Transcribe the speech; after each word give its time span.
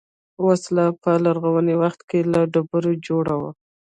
وسله 0.45 0.85
په 1.01 1.11
لرغوني 1.25 1.75
وخت 1.81 2.01
کې 2.09 2.19
له 2.33 2.39
ډبرو 2.51 2.91
جوړه 3.07 3.35
وه 3.41 3.51